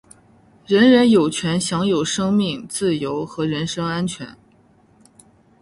[0.65, 4.35] 人人有权享有生命、自由和人身安全。